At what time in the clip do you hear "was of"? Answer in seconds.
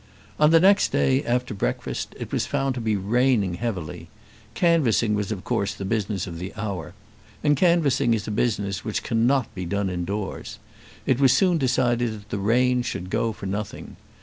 5.13-5.43